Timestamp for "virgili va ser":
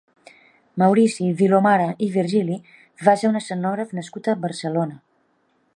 2.15-3.31